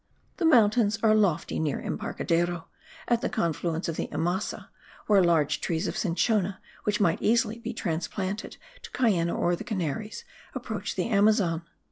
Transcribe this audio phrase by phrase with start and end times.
[0.37, 2.67] The mountains are lofty near the Embarcadero,
[3.07, 4.69] at the confluence of the Imasa,
[5.05, 10.25] where large trees of cinchona, which might be easily transplanted to Cayenne, or the Canaries,
[10.55, 11.67] approach the Amazon.